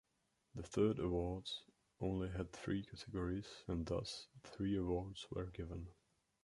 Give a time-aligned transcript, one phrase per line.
[0.55, 1.61] The third awards
[1.99, 5.89] only had three categories, and thus three awards were given.